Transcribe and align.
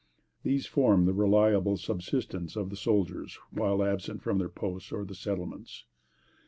These 0.41 0.65
form 0.65 1.05
the 1.05 1.13
reliable 1.13 1.77
subsistence 1.77 2.55
of 2.55 2.71
the 2.71 2.75
soldiers 2.75 3.37
while 3.51 3.83
absent 3.83 4.23
from 4.23 4.39
their 4.39 4.49
posts 4.49 4.91
or 4.91 5.05
the 5.05 5.13
settlements. 5.13 5.85